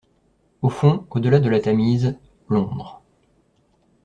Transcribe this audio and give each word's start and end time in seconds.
Au 0.63 0.69
fond, 0.69 1.05
au-delà 1.11 1.39
de 1.39 1.47
la 1.47 1.59
Tamise, 1.61 2.17
Londres. 2.49 3.03